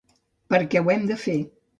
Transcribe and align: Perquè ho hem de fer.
Perquè 0.53 0.81
ho 0.85 0.89
hem 0.93 1.05
de 1.11 1.17
fer. 1.25 1.35